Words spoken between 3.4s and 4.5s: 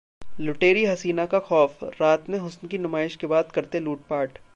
करते लूटपाट